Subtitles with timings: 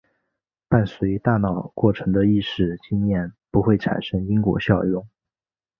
[0.67, 5.07] 伴随大脑过程的意识经验不会产生因果效用。